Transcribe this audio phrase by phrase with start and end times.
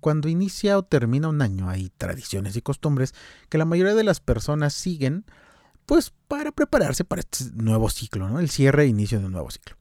[0.00, 3.14] cuando inicia o termina un año hay tradiciones y costumbres
[3.48, 5.24] que la mayoría de las personas siguen
[5.86, 8.38] pues para prepararse para este nuevo ciclo, ¿no?
[8.38, 9.76] El cierre e inicio de un nuevo ciclo.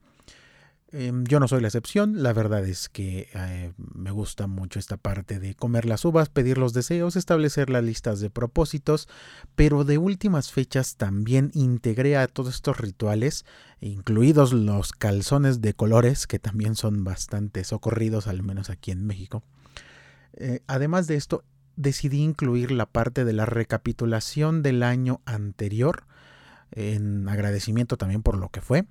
[0.92, 4.98] Em, yo no soy la excepción, la verdad es que eh, me gusta mucho esta
[4.98, 9.08] parte de comer las uvas, pedir los deseos, establecer las listas de propósitos,
[9.56, 13.46] pero de últimas fechas también integré a todos estos rituales,
[13.82, 19.44] incluidos los calzones de colores, que también son bastante socorridos, al menos aquí en México.
[20.34, 21.44] Eh, además de esto,
[21.76, 26.04] decidí incluir la parte de la recapitulación del año anterior,
[26.72, 28.86] en agradecimiento también por lo que fue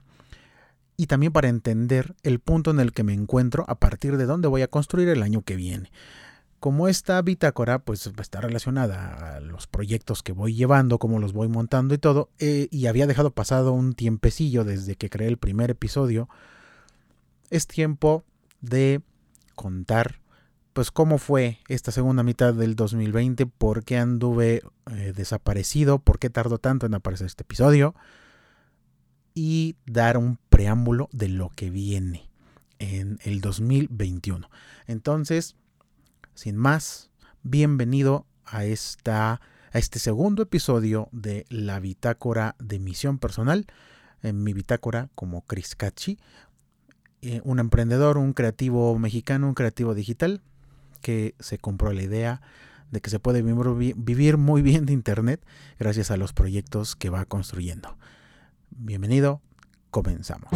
[0.96, 4.48] y también para entender el punto en el que me encuentro a partir de dónde
[4.48, 5.92] voy a construir el año que viene.
[6.58, 11.46] Como esta bitácora pues está relacionada a los proyectos que voy llevando, cómo los voy
[11.46, 15.70] montando y todo, eh, y había dejado pasado un tiempecillo desde que creé el primer
[15.70, 16.28] episodio,
[17.48, 18.24] es tiempo
[18.60, 19.00] de
[19.55, 20.18] contar
[20.78, 26.30] pues cómo fue esta segunda mitad del 2020, por qué anduve eh, desaparecido, por qué
[26.30, 27.97] tardó tanto en aparecer este episodio,
[29.34, 32.30] y dar un preámbulo de lo que viene
[32.78, 34.48] en el 2021.
[34.86, 35.56] Entonces,
[36.34, 37.11] sin más,
[37.42, 39.41] bienvenido a esta
[39.72, 43.67] a este segundo episodio de la bitácora de misión personal,
[44.22, 46.20] en mi bitácora como Chris Cachi,
[47.20, 50.41] eh, un emprendedor, un creativo mexicano, un creativo digital
[51.00, 52.41] que se compró la idea
[52.91, 55.40] de que se puede vivir muy bien de internet
[55.78, 57.96] gracias a los proyectos que va construyendo.
[58.70, 59.40] Bienvenido,
[59.90, 60.50] comenzamos.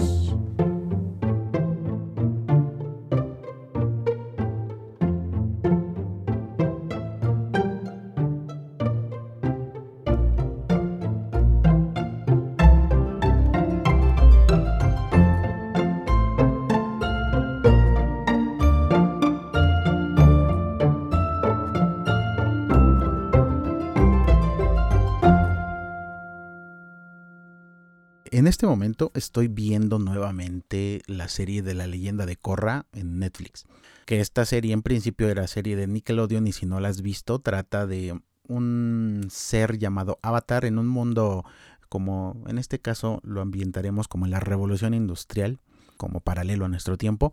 [28.53, 33.65] Este momento estoy viendo nuevamente la serie de la leyenda de Korra en Netflix.
[34.05, 37.39] Que esta serie en principio era serie de Nickelodeon y si no la has visto
[37.39, 41.47] trata de un ser llamado Avatar en un mundo
[41.89, 45.59] como en este caso lo ambientaremos como en la revolución industrial,
[45.97, 47.33] como paralelo a nuestro tiempo,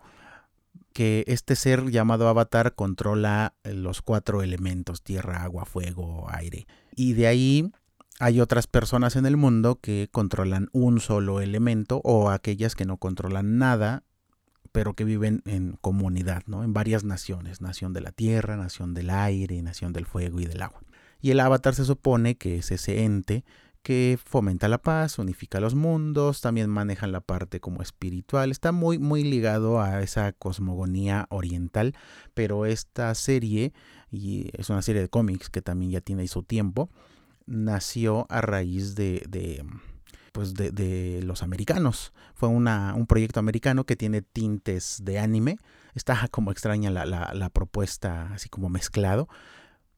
[0.93, 6.65] que este ser llamado Avatar controla los cuatro elementos, tierra, agua, fuego, aire.
[6.95, 7.71] Y de ahí
[8.19, 12.97] hay otras personas en el mundo que controlan un solo elemento o aquellas que no
[12.97, 14.03] controlan nada,
[14.73, 16.63] pero que viven en comunidad, ¿no?
[16.65, 20.61] En varias naciones, nación de la tierra, nación del aire, nación del fuego y del
[20.61, 20.81] agua.
[21.21, 23.45] Y el avatar se supone que es ese ente
[23.81, 28.99] que fomenta la paz, unifica los mundos, también maneja la parte como espiritual, está muy
[28.99, 31.95] muy ligado a esa cosmogonía oriental,
[32.33, 33.71] pero esta serie
[34.11, 36.89] y es una serie de cómics que también ya tiene su tiempo,
[37.49, 39.65] nació a raíz de, de
[40.31, 42.13] pues de, los americanos.
[42.35, 45.57] Fue una, un proyecto americano que tiene tintes de anime.
[45.95, 49.27] Está como extraña la, la, propuesta, así como mezclado.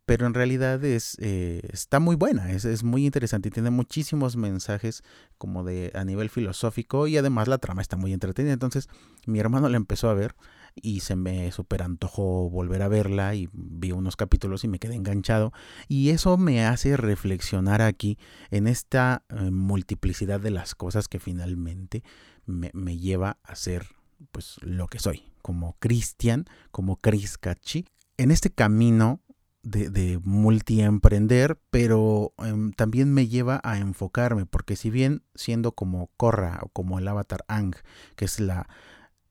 [0.06, 4.36] Pero en realidad es, eh, está muy buena, es, es, muy interesante y tiene muchísimos
[4.36, 5.04] mensajes
[5.38, 8.52] como de a nivel filosófico y además la trama está muy entretenida.
[8.52, 8.90] Entonces
[9.26, 10.36] mi hermano la empezó a ver
[10.76, 14.96] y se me super antojó volver a verla y vi unos capítulos y me quedé
[14.96, 15.52] enganchado.
[15.88, 18.18] Y eso me hace reflexionar aquí
[18.50, 22.04] en esta eh, multiplicidad de las cosas que finalmente
[22.46, 23.88] me, lleva a ser
[24.32, 27.86] pues lo que soy como cristian como Chris Cachi
[28.18, 29.22] en este camino
[29.64, 36.10] de, de multiemprender, pero em, también me lleva a enfocarme, porque si bien siendo como
[36.18, 37.76] Korra o como el avatar Ang,
[38.16, 38.68] que es la,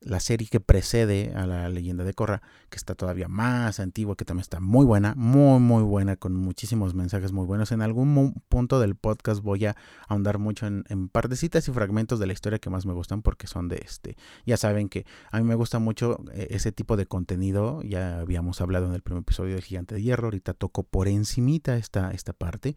[0.01, 2.41] la serie que precede a la leyenda de Korra,
[2.71, 6.95] que está todavía más antigua, que también está muy buena, muy, muy buena, con muchísimos
[6.95, 7.71] mensajes muy buenos.
[7.73, 9.77] En algún punto del podcast voy a
[10.09, 13.47] ahondar mucho en, en partecitas y fragmentos de la historia que más me gustan, porque
[13.47, 14.17] son de este.
[14.47, 17.83] Ya saben que a mí me gusta mucho eh, ese tipo de contenido.
[17.83, 20.29] Ya habíamos hablado en el primer episodio del Gigante de Hierro.
[20.29, 22.75] Ahorita toco por encimita esta, esta parte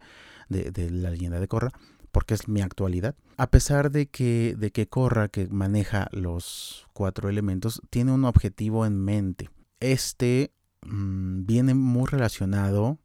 [0.48, 1.72] de, de la leyenda de Korra
[2.14, 3.16] porque es mi actualidad.
[3.36, 8.86] A pesar de que, de que Corra, que maneja los cuatro elementos, tiene un objetivo
[8.86, 9.50] en mente.
[9.80, 10.52] Este
[10.86, 13.00] mm, viene muy relacionado,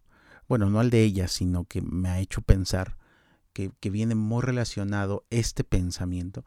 [0.47, 2.97] bueno, no al de ella, sino que me ha hecho pensar
[3.51, 6.45] que, viene muy relacionado este pensamiento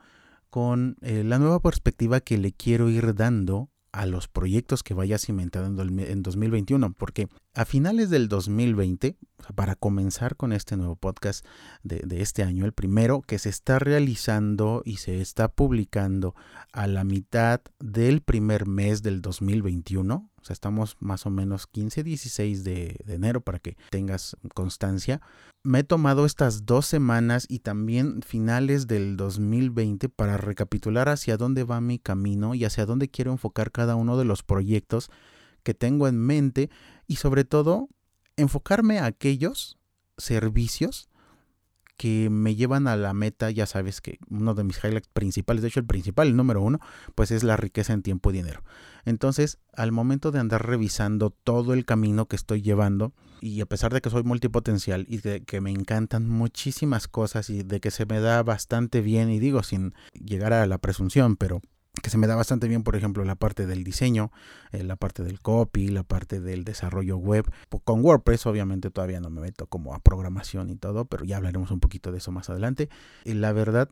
[0.48, 5.18] con eh, la nueva perspectiva que le quiero ir dando a los proyectos que vaya
[5.18, 9.16] cimentando en 2021, porque a finales del 2020,
[9.54, 11.44] para comenzar con este nuevo podcast
[11.82, 16.34] de, de, este año, el primero que se está realizando y se está publicando
[16.72, 22.02] a la mitad del primer mes del 2021, O sea, estamos más o menos 15,
[22.02, 25.20] 16 de, de enero para que tengas constancia.
[25.62, 31.62] Me he tomado estas dos semanas y también finales del 2020 para recapitular hacia dónde
[31.62, 35.10] va mi camino y hacia dónde quiero enfocar cada uno de los proyectos
[35.62, 36.70] que tengo en mente
[37.06, 37.88] y sobre todo
[38.36, 39.78] enfocarme a aquellos
[40.18, 41.08] servicios
[42.02, 45.68] que me llevan a la meta, ya sabes que uno de mis highlights principales, de
[45.68, 46.80] hecho el principal, el número uno,
[47.14, 48.64] pues es la riqueza en tiempo y dinero.
[49.04, 53.92] Entonces, al momento de andar revisando todo el camino que estoy llevando, y a pesar
[53.92, 58.04] de que soy multipotencial y de que me encantan muchísimas cosas y de que se
[58.04, 61.62] me da bastante bien, y digo sin llegar a la presunción, pero
[62.02, 64.32] que se me da bastante bien, por ejemplo, la parte del diseño,
[64.72, 67.50] eh, la parte del copy, la parte del desarrollo web.
[67.84, 71.70] Con WordPress obviamente todavía no me meto como a programación y todo, pero ya hablaremos
[71.70, 72.88] un poquito de eso más adelante.
[73.24, 73.88] La verdad,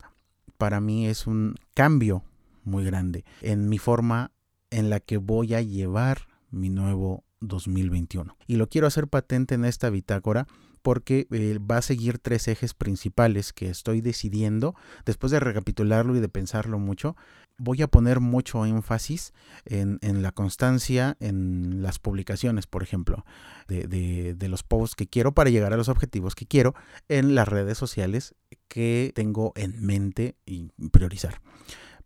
[0.59, 2.25] para mí es un cambio
[2.65, 4.33] muy grande en mi forma
[4.71, 8.37] en la que voy a llevar mi nuevo 2021.
[8.47, 10.47] Y lo quiero hacer patente en esta bitácora
[10.83, 14.75] porque eh, va a seguir tres ejes principales que estoy decidiendo,
[15.05, 17.17] después de recapitularlo y de pensarlo mucho,
[17.61, 19.35] voy a poner mucho énfasis
[19.67, 23.25] en, la constancia, en las publicaciones, por ejemplo,
[23.69, 23.87] de,
[24.35, 26.75] de, los posts que quiero para llegar a los objetivos que quiero
[27.09, 28.35] en las redes sociales
[28.69, 31.41] que tengo en mente y priorizar.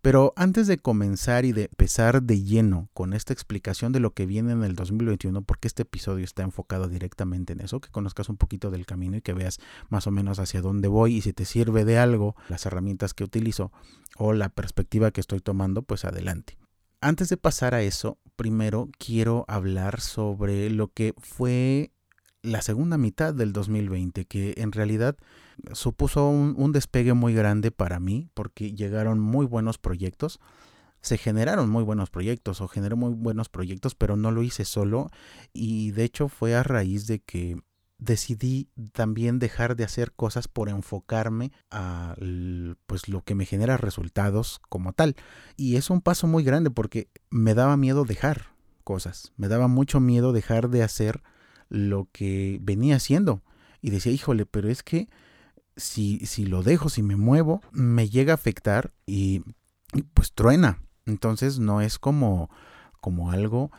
[0.05, 4.27] Pero antes de comenzar y de empezar de lleno con esta explicación de lo que
[4.27, 8.37] viene en el 2021, porque este episodio está enfocado directamente en eso, que conozcas un
[8.37, 11.47] poquito del camino y que veas más o menos hacia dónde voy y si te
[11.47, 13.73] sirve de algo las herramientas que utilizo
[14.19, 16.59] o la perspectiva que estoy tomando, pues adelante.
[17.01, 21.94] Antes de pasar a eso, primero quiero hablar sobre lo que fue
[22.45, 25.17] la segunda mitad del 2020, que en realidad
[25.73, 30.41] supuso un, despegue muy grande para mí porque llegaron muy buenos proyectos.
[31.01, 35.11] Se generaron muy buenos proyectos o generé muy buenos proyectos, pero no lo hice solo
[35.53, 37.57] y de hecho fue a raíz de que
[37.99, 42.15] decidí también dejar de hacer cosas por enfocarme a
[42.87, 45.17] pues lo que me genera resultados como tal.
[45.57, 50.01] Y es un paso muy grande porque me daba miedo dejar cosas, me daba mucho
[50.01, 51.23] miedo dejar de hacer
[51.69, 53.43] lo que venía haciendo.
[53.81, 55.09] Y decía, híjole, pero es que
[55.77, 59.43] si, si lo dejo, si me muevo, me llega a afectar y,
[60.15, 60.83] pues truena.
[61.07, 62.51] Entonces no es como,
[63.01, 63.71] como algo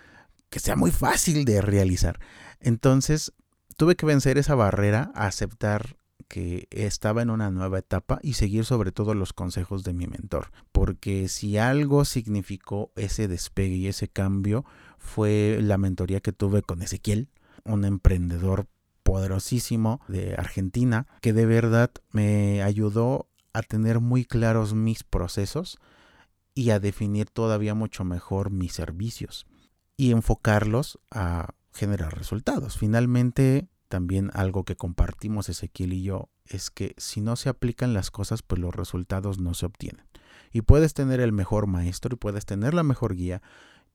[0.49, 2.19] que sea muy fácil de realizar.
[2.59, 3.33] Entonces
[3.77, 5.97] tuve que vencer esa barrera, aceptar
[6.27, 10.51] que estaba en una nueva etapa y seguir sobre todo los consejos de mi mentor.
[10.71, 14.65] Porque si algo significó ese despegue y ese cambio
[14.97, 17.29] fue la mentoría que tuve con Ezequiel,
[17.65, 18.67] un emprendedor
[19.03, 25.77] poderosísimo de Argentina que de verdad me ayudó a tener muy claros mis procesos
[26.53, 29.45] y a definir todavía mucho mejor mis servicios
[29.97, 32.77] y enfocarlos a generar resultados.
[32.77, 38.11] Finalmente, también algo que compartimos Ezequiel y yo es que si no se aplican las
[38.11, 40.05] cosas, pues los resultados no se obtienen.
[40.51, 43.41] Y puedes tener el mejor maestro y puedes tener la mejor guía,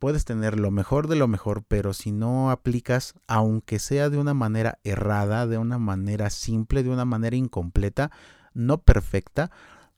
[0.01, 4.35] puedes tener lo mejor de lo mejor, pero si no aplicas, aunque sea de una
[4.35, 8.11] manera errada, de una manera simple, de una manera incompleta,
[8.55, 9.53] no perfecta,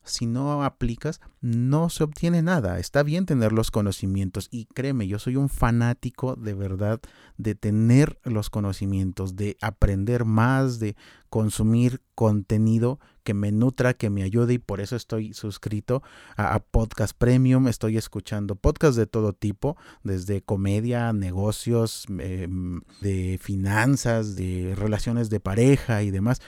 [0.04, 2.81] si no aplicas, no se obtiene nada.
[2.81, 7.00] Está bien tener los conocimientos y créeme, yo soy un fanático de verdad
[7.38, 10.97] de tener los conocimientos, de aprender más, de
[11.30, 16.02] consumir contenido que me nutra, que me ayude y por eso estoy suscrito
[16.37, 24.37] a, Podcast Premium, estoy escuchando podcasts de todo tipo, desde comedia, negocios, em, de finanzas,
[24.37, 26.41] de relaciones de pareja y demás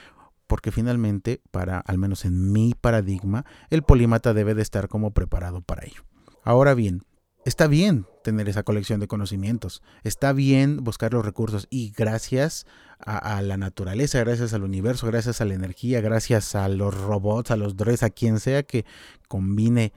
[0.47, 5.61] porque finalmente, para al menos en mi paradigma, el polímata debe de estar como preparado
[5.61, 6.03] para ello.
[6.43, 7.03] Ahora bien,
[7.45, 12.65] está bien tener esa colección de conocimientos, está bien buscar los recursos y gracias
[12.99, 17.55] a, la naturaleza, gracias al universo, gracias a la energía, gracias a los robots, a
[17.55, 18.85] los droids, a quien sea que
[19.27, 19.93] combine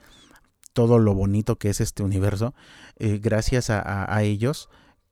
[0.73, 2.53] todo lo bonito que es este universo,
[2.97, 4.69] eh, gracias a ellos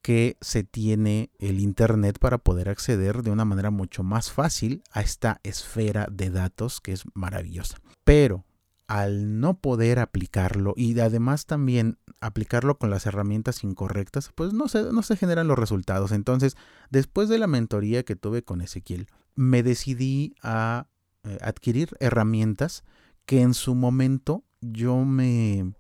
[0.08, 5.02] que se tiene el Internet para poder acceder de una manera mucho más fácil a
[5.02, 7.80] esta esfera de datos que es maravillosa.
[8.06, 8.46] Pero
[8.88, 14.92] al no poder aplicarlo y además también aplicarlo con las herramientas incorrectas, pues no se,
[14.92, 16.12] no se generan los resultados.
[16.12, 16.56] Entonces,
[16.90, 20.88] después de la mentoría que tuve con Ezequiel, me decidí a
[21.24, 22.84] eh, adquirir herramientas
[23.26, 25.74] que en su momento yo me,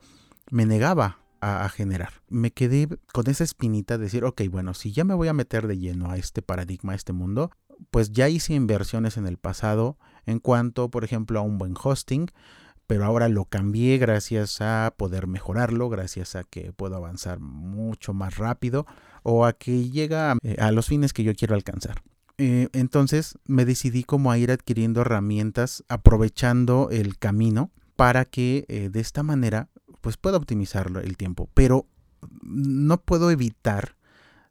[0.52, 2.12] me negaba a, generar.
[2.30, 5.68] Me quedé con esa espinita de decir, ok, bueno, si ya me voy a meter
[5.68, 7.52] de lleno a este paradigma, a este mundo,
[7.92, 12.32] pues ya hice inversiones en el pasado en cuanto, por ejemplo, a un buen hosting,
[12.88, 18.38] pero ahora lo cambié gracias a poder mejorarlo, gracias a que puedo avanzar mucho más
[18.38, 18.88] rápido
[19.24, 22.02] o a que llega a, eh, los fines que yo quiero alcanzar.
[22.38, 28.90] Eh, entonces me decidí como a ir adquiriendo herramientas aprovechando el camino para que eh,
[28.90, 29.70] de esta manera
[30.02, 31.50] pues pueda optimizar el tiempo.
[31.54, 31.88] Pero
[32.42, 33.98] no puedo evitar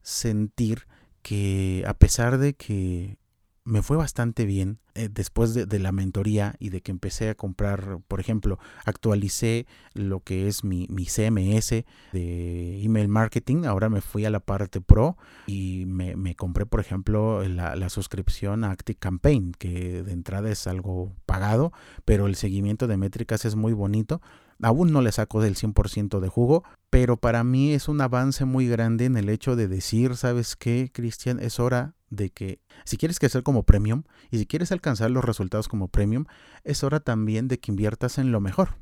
[0.03, 0.87] sentir
[1.23, 3.19] que a pesar de que
[3.67, 7.99] me fue bastante bien eh, después de, la mentoría y de que empecé a comprar,
[8.07, 14.25] por ejemplo, actualicé lo que es mi, mi CMS de email marketing, ahora me fui
[14.25, 15.19] a la parte pro
[15.49, 20.49] y me, me compré, por ejemplo, la, la, suscripción a Active Campaign, que de entrada
[20.49, 21.73] es algo pagado,
[22.05, 24.23] pero el seguimiento de métricas es muy bonito.
[24.63, 28.67] Aún no le saco del 100% de jugo, pero para mí es un avance muy
[28.69, 31.41] grande en el hecho de decir, ¿sabes qué, Cristian?
[31.41, 35.69] Es hora de que si quieres crecer como premium y si quieres alcanzar los resultados
[35.69, 36.25] como premium,
[36.65, 38.77] es hora también de que inviertas en lo mejor.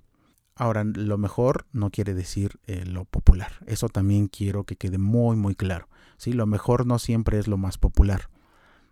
[0.57, 3.52] Ahora, lo mejor no quiere decir eh, lo popular.
[3.66, 5.88] Eso también quiero que quede muy, muy claro.
[6.16, 6.33] ¿sí?
[6.33, 8.28] Lo mejor no siempre es lo más popular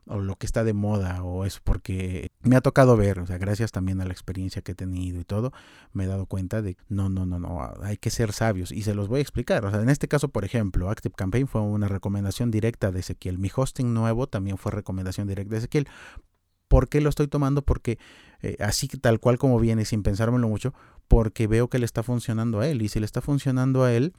[0.06, 3.38] o lo que está de moda o es porque me ha tocado ver, o sea,
[3.38, 5.52] gracias también a la experiencia que he tenido y todo,
[5.92, 8.94] me he dado cuenta de no, no, no, no, hay que ser sabios y se
[8.94, 9.64] los voy a explicar.
[9.64, 13.38] O sea, en este caso, por ejemplo, Active Campaign fue una recomendación directa de Ezequiel.
[13.38, 15.88] Mi hosting nuevo también fue recomendación directa de Ezequiel.
[16.68, 17.62] ¿Por qué lo estoy tomando?
[17.62, 17.98] Porque
[18.40, 20.74] eh, así tal cual como viene, sin pensármelo mucho,
[21.06, 22.82] porque veo que le está funcionando a él.
[22.82, 24.14] Y si le está funcionando a él,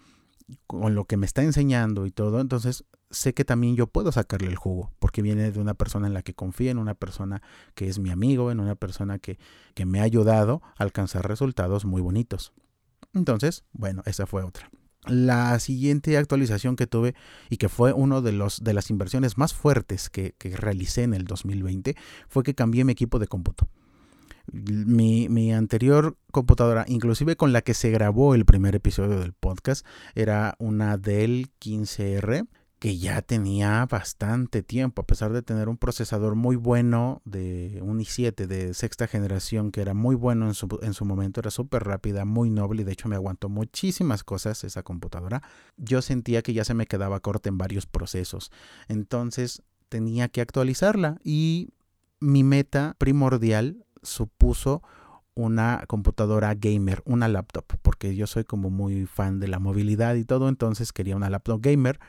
[0.68, 4.50] con lo que me está enseñando y todo, entonces sé que también yo puedo sacarle
[4.50, 7.42] el jugo, porque viene de una persona en la que confío, en una persona
[7.76, 9.38] que es mi amigo, en una persona que,
[9.74, 12.54] que me ha ayudado a alcanzar resultados muy bonitos.
[13.14, 14.70] Entonces, bueno, esa fue otra.
[15.06, 17.14] La siguiente actualización que tuve
[17.50, 21.26] y que fue una de, los, de las inversiones más fuertes que, realicé en el
[21.26, 21.96] 2020
[22.30, 23.68] fue que cambié mi equipo de cómputo.
[24.52, 29.86] Mi, mi, anterior computadora, inclusive con la que se grabó el primer episodio del podcast,
[30.16, 32.48] era una Dell 15R
[32.84, 38.02] que ya tenía bastante tiempo, a pesar de tener un procesador muy bueno de un
[38.02, 41.86] i7 de sexta generación, que era muy bueno en su, en su momento, era súper
[41.86, 45.42] rápida, muy noble y de hecho me aguantó muchísimas cosas esa computadora,
[45.78, 48.52] yo sentía que ya se me quedaba corta en varios procesos.
[48.90, 51.70] Entonces tenía que actualizarla y
[52.20, 54.84] mi meta primordial supuso
[55.36, 60.26] una computadora gamer, una laptop, porque yo soy como muy fan de la movilidad y
[60.26, 62.02] todo, entonces quería una laptop gamer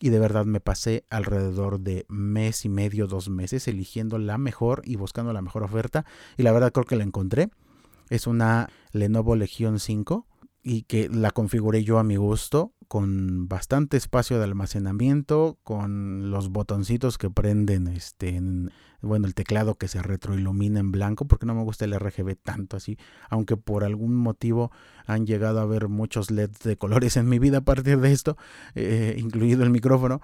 [0.00, 4.82] y de verdad me pasé alrededor de mes y medio, dos meses eligiendo la mejor
[4.84, 6.04] y buscando la mejor oferta
[6.36, 7.50] y la verdad creo que la encontré.
[8.10, 10.26] Es una Lenovo Legion 5
[10.62, 16.48] y que la configuré yo a mi gusto con bastante espacio de almacenamiento, con los
[16.48, 18.72] botoncitos que prenden este en,
[19.02, 22.78] bueno, el teclado que se retroilumina en blanco, porque no me gusta el RGB tanto
[22.78, 22.98] así,
[23.28, 24.72] aunque por algún motivo
[25.06, 28.38] han llegado a haber muchos LEDs de colores en mi vida a partir de esto,
[28.74, 30.22] eh, incluido el micrófono.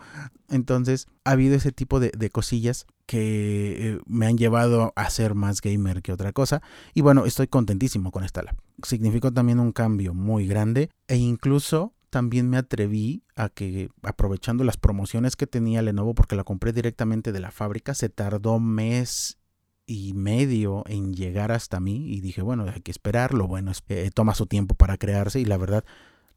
[0.48, 5.60] Entonces, ha habido ese tipo de, cosillas que eh, me han llevado a ser más
[5.60, 6.62] gamer que otra cosa.
[6.94, 8.56] Y bueno, estoy contentísimo con esta lab.
[8.82, 14.76] Significó también un cambio muy grande e incluso también me atreví a que, aprovechando las
[14.76, 19.38] promociones que tenía Lenovo, porque la compré directamente de la fábrica, se tardó mes
[19.86, 24.34] y medio en llegar hasta mí y dije, bueno, hay que esperarlo, bueno, eh, toma
[24.34, 25.84] su tiempo para crearse y la verdad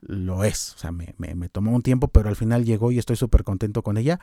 [0.01, 3.15] lo es, o sea, me, me tomó un tiempo, pero al final llegó y estoy
[3.15, 4.19] súper contento con ella.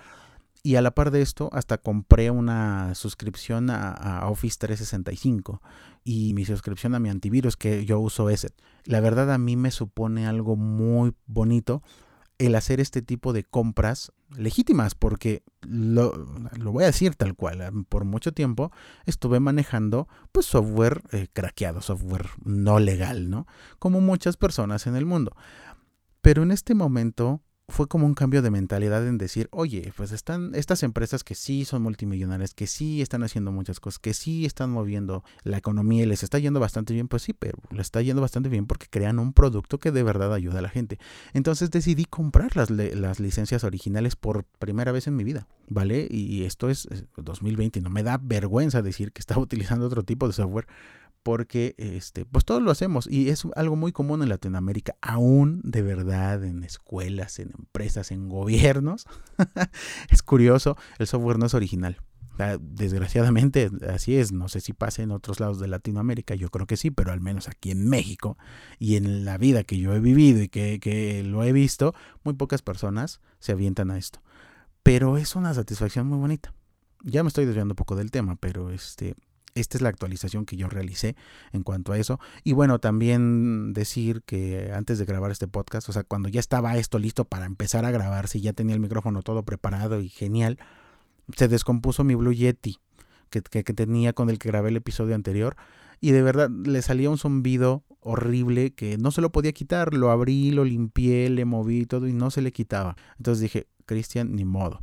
[0.66, 5.61] Y a la par de esto, hasta compré una suscripción a, Office 365
[6.04, 8.49] y mi suscripción a mi antivirus, que yo uso ese.
[8.87, 11.83] La verdad a mí me supone algo muy bonito
[12.38, 16.14] el hacer este tipo de compras legítimas, porque lo,
[16.59, 18.73] lo, voy a decir tal cual, por mucho tiempo
[19.04, 23.47] estuve manejando pues software eh, craqueado, software no legal, ¿no?
[23.78, 25.37] Como muchas personas en el mundo.
[26.23, 30.54] Pero en este momento fue como un cambio de mentalidad en decir, oye, pues están
[30.54, 34.71] estas empresas que sí son multimillonarias, que sí están haciendo muchas cosas, que sí están
[34.71, 38.21] moviendo la economía y les está yendo bastante bien, pues sí, pero les está yendo
[38.21, 40.99] bastante bien porque crean un producto que de verdad ayuda a la gente.
[41.33, 46.06] Entonces decidí comprar las, las licencias originales por primera vez en mi vida, ¿vale?
[46.11, 50.35] Y esto es 2020, no me da vergüenza decir que estaba utilizando otro tipo de
[50.35, 50.66] software
[51.25, 55.83] porque este, pues todos lo hacemos y es algo muy común en Latinoamérica, aún de
[55.83, 59.07] verdad en escuelas, en empresas, en gobiernos.
[60.11, 61.99] es curioso, el software no es original.
[62.61, 66.76] Desgraciadamente así es, no sé si pasa en otros lados de Latinoamérica, yo creo que
[66.76, 68.37] sí, pero al menos aquí en México
[68.78, 72.35] y en la vida que yo he vivido y que, que lo he visto, muy
[72.35, 74.21] pocas personas se avientan a esto.
[74.83, 76.52] Pero es una satisfacción muy bonita.
[77.02, 79.14] Ya me estoy desviando un poco del tema, pero este,
[79.55, 81.15] Esta es la actualización que yo realicé
[81.53, 82.19] en cuanto a eso.
[82.43, 86.77] Y bueno, también decir que antes de grabar este podcast, o sea, cuando ya estaba
[86.77, 90.59] esto listo para empezar a grabar, si ya tenía el micrófono todo preparado y genial,
[91.37, 92.79] se descompuso mi Blue Yeti
[93.31, 95.57] que, que, tenía con el que grabé el episodio anterior.
[96.01, 99.95] Y de verdad le salía un zumbido horrible que no se lo podía quitar.
[99.95, 102.97] Lo abrí, lo limpié, le moví todo y no se le quitaba.
[103.19, 104.83] Entonces dije, Cristian, ni modo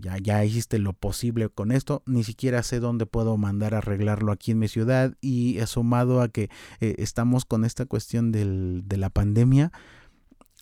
[0.00, 4.32] ya, ya hiciste lo posible con esto, ni siquiera sé dónde puedo mandar a arreglarlo
[4.32, 6.50] aquí en mi ciudad y sumado a que
[6.80, 9.72] eh, estamos con esta cuestión del, de la pandemia,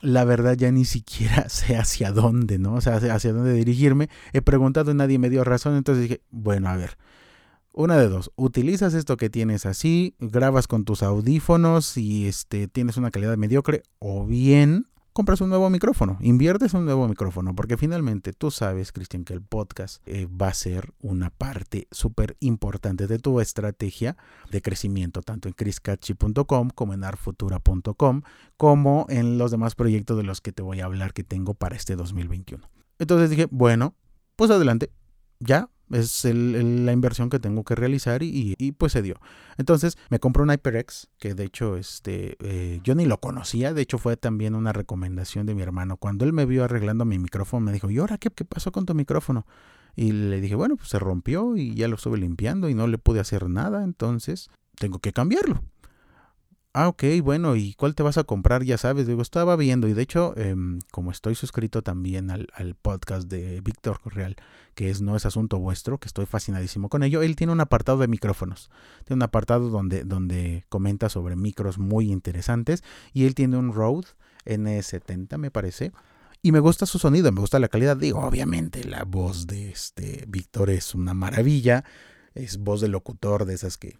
[0.00, 2.74] la verdad ya ni siquiera sé hacia dónde, ¿no?
[2.74, 4.08] O sea, hacia dónde dirigirme.
[4.32, 6.96] He preguntado y nadie me dio razón, entonces dije, bueno, a ver.
[7.72, 12.96] Una de dos, utilizas esto que tienes así, grabas con tus audífonos y este tienes
[12.96, 18.32] una calidad mediocre o bien compras un nuevo micrófono, inviertes un nuevo micrófono, porque finalmente
[18.32, 23.18] tú sabes, Cristian, que el podcast eh, va a ser una parte súper importante de
[23.18, 24.16] tu estrategia
[24.50, 28.22] de crecimiento, tanto en chriscatchy.com como en arfutura.com,
[28.56, 31.76] como en los demás proyectos de los que te voy a hablar que tengo para
[31.76, 32.68] este 2021.
[32.98, 33.94] Entonces dije, bueno,
[34.36, 34.92] pues adelante,
[35.38, 39.16] ya es la inversión que tengo que realizar y, pues se dio.
[39.58, 43.82] Entonces me compré un HyperX, que de hecho este, eh, yo ni lo conocía, de
[43.82, 45.96] hecho fue también una recomendación de mi hermano.
[45.96, 48.86] Cuando él me vio arreglando mi micrófono, me dijo, ¿y ahora qué, qué pasó con
[48.86, 49.46] tu micrófono?
[49.96, 52.98] Y le dije, bueno, pues se rompió y ya lo estuve limpiando y no le
[52.98, 55.62] pude hacer nada, entonces tengo que cambiarlo.
[56.72, 58.62] Ah, ok, bueno, ¿y cuál te vas a comprar?
[58.62, 62.46] Ya sabes, digo, estaba viendo y de hecho, em, como estoy suscrito también al,
[62.80, 64.36] podcast de Víctor Real,
[64.76, 67.98] que es No es Asunto Vuestro, que estoy fascinadísimo con ello, él tiene un apartado
[67.98, 68.70] de micrófonos,
[69.04, 74.06] tiene un apartado donde, donde comenta sobre micros muy interesantes y él tiene un Rode
[74.44, 75.90] N70, me parece,
[76.40, 80.24] y me gusta su sonido, me gusta la calidad, digo, obviamente la voz de este
[80.28, 81.82] Víctor es una maravilla,
[82.34, 83.98] es voz de locutor de esas que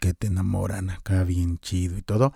[0.00, 2.32] que te enamoran acá bien chido y todo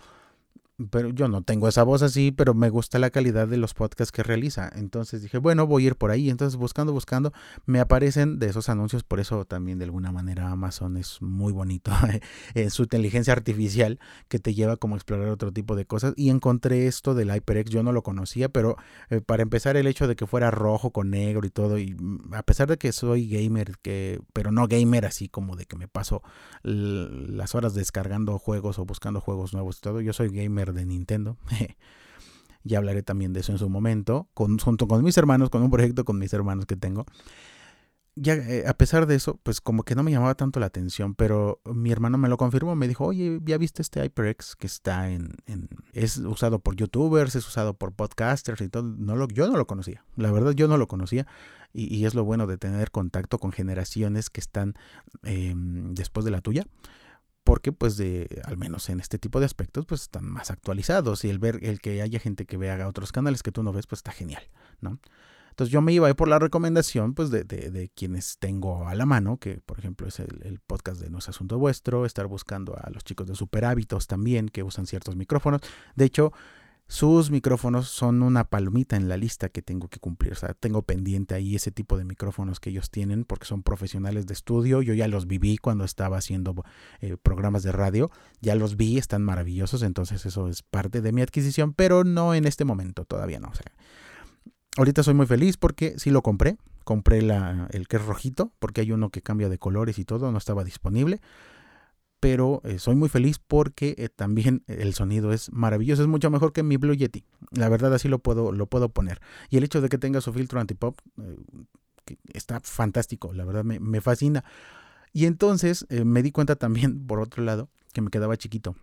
[0.91, 4.13] pero yo no tengo esa voz así, pero me gusta la calidad de los podcasts
[4.13, 4.71] que realiza.
[4.75, 6.29] Entonces dije, bueno, voy a ir por ahí.
[6.29, 7.33] Entonces buscando, buscando,
[7.65, 9.03] me aparecen de esos anuncios.
[9.03, 11.93] Por eso también de alguna manera Amazon es muy bonito
[12.55, 13.99] en su inteligencia artificial
[14.29, 16.13] que te lleva como a explorar otro tipo de cosas.
[16.17, 18.77] Y encontré esto del HyperX, yo no lo conocía, pero
[19.09, 22.35] eh, para empezar el hecho de que fuera rojo con negro y todo, y mm,
[22.35, 25.89] a pesar de que soy gamer, que, pero no gamer así como de que me
[25.89, 26.23] paso
[26.63, 31.37] las horas descargando juegos o buscando juegos nuevos y todo, yo soy gamer de Nintendo.
[32.65, 35.71] ya hablaré también de eso en su momento, con, junto con mis hermanos, con un
[35.71, 37.07] proyecto con mis hermanos que tengo.
[38.19, 41.15] Ya, eh, a pesar de eso, pues como que no me llamaba tanto la atención,
[41.15, 45.11] pero mi hermano me lo confirmó, me dijo, oye, ¿ya viste este HyperX que está
[45.11, 45.37] en,
[45.93, 48.85] es usado por youtubers, es usado por podcasters y todo?
[48.85, 51.27] No lo, yo no lo conocía, la verdad yo no lo conocía
[51.75, 54.77] y, es lo bueno de tener contacto con generaciones que están
[55.23, 56.67] em, después de la tuya
[57.47, 61.31] porque pues de al menos en este tipo de aspectos pues están más actualizados y
[61.31, 64.01] el ver el que haya gente que vea otros canales que tú no ves pues
[64.01, 64.43] está genial,
[64.81, 64.99] ¿no?
[65.51, 69.37] Entonces yo me iba por la recomendación pues de, de, quienes tengo a la mano,
[69.39, 72.91] que por ejemplo es el, el, podcast de No es Asunto Vuestro, estar buscando a
[72.91, 75.61] los chicos de Super Hábitos también que usan ciertos micrófonos.
[75.95, 76.33] De hecho,
[76.89, 80.33] sus micrófonos son una palomita en la lista que tengo que cumplir.
[80.33, 84.27] O sea, tengo pendiente ahí ese tipo de micrófonos que ellos tienen porque son profesionales
[84.27, 84.83] de estudio.
[84.83, 86.55] Yo ya los viví cuando estaba haciendo
[87.01, 88.11] eh, programas de radio.
[88.41, 89.83] Ya los vi, están maravillosos.
[89.83, 93.49] Entonces eso es parte de mi adquisición, pero no en este momento, todavía no.
[93.49, 93.73] O sea,
[94.77, 96.57] ahorita soy muy feliz porque sí lo compré.
[96.85, 100.31] Compré la, el que es rojito porque hay uno que cambia de colores y todo,
[100.31, 101.21] no estaba disponible
[102.21, 106.53] pero eh, soy muy feliz porque eh, también el sonido es maravilloso, es mucho mejor
[106.53, 107.25] que mi Blue Yeti.
[107.51, 109.21] La verdad así lo puedo, lo puedo poner.
[109.51, 111.37] Y el hecho de que tenga su filtro antipop eh,
[112.33, 114.45] está fantástico, la verdad me, me fascina.
[115.13, 118.77] Y entonces me di cuenta también, por otro lado, que me quedaba chiquito.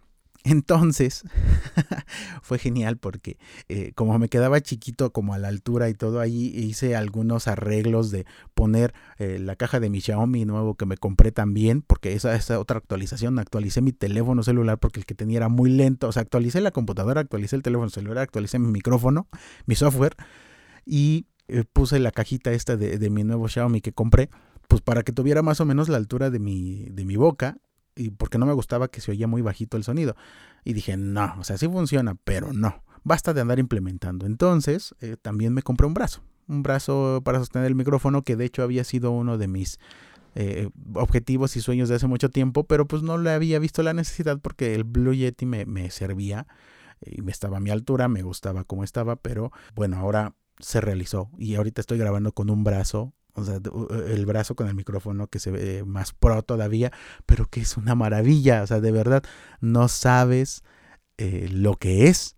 [0.43, 1.23] Entonces,
[2.41, 3.37] fue genial porque
[3.69, 8.11] eh, como me quedaba chiquito como a la altura y todo, ahí hice algunos arreglos
[8.11, 12.35] de poner eh, la caja de mi Xiaomi nuevo que me compré también, porque esa
[12.35, 16.11] es otra actualización, actualicé mi teléfono celular porque el que tenía era muy lento, o
[16.11, 19.27] sea, actualicé la computadora, actualicé el teléfono celular, actualicé mi micrófono,
[19.65, 20.15] mi software
[20.85, 24.29] y eh, puse la cajita esta de, de mi nuevo Xiaomi que compré
[24.67, 27.57] pues para que tuviera más o menos la altura de mi, de mi boca
[27.95, 30.15] y porque no me gustaba que se oía muy bajito el sonido.
[30.63, 32.83] Y dije, no, o sea, sí funciona, pero no.
[33.03, 34.25] Basta de andar implementando.
[34.25, 36.23] Entonces, eh, también me compré un brazo.
[36.47, 39.79] Un brazo para sostener el micrófono, que de hecho había sido uno de mis
[40.35, 43.93] eh, objetivos y sueños de hace mucho tiempo, pero pues no le había visto la
[43.93, 46.47] necesidad porque el Blue Yeti me, me servía
[47.05, 51.29] y me estaba a mi altura, me gustaba como estaba, pero bueno, ahora se realizó
[51.37, 53.59] y ahorita estoy grabando con un brazo o sea,
[54.07, 56.91] el brazo con el micrófono que se ve más pro todavía,
[57.25, 59.23] pero que es una maravilla, o sea, de verdad,
[59.59, 60.63] no sabes
[61.17, 62.35] eh, lo que es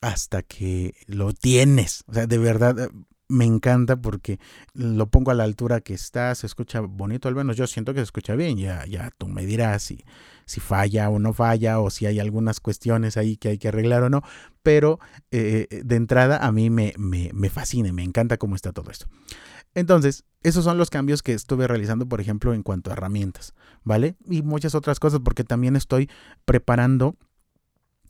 [0.00, 2.88] hasta que lo tienes, o sea, de verdad, eh,
[3.28, 4.38] me encanta porque
[4.74, 8.00] lo pongo a la altura que está, se escucha bonito, al menos yo siento que
[8.00, 10.04] se escucha bien, ya, ya tú me dirás si,
[10.44, 14.02] si falla o no falla o si hay algunas cuestiones ahí que hay que arreglar
[14.04, 14.22] o no,
[14.62, 18.90] pero eh, de entrada a mí me, me, me fascina, me encanta cómo está todo
[18.90, 19.06] esto.
[19.74, 23.52] Entonces, esos son los cambios que estuve realizando, por ejemplo, en cuanto a herramientas,
[23.84, 24.16] ¿vale?
[24.24, 26.08] Y muchas otras cosas, porque también estoy
[26.46, 27.16] preparando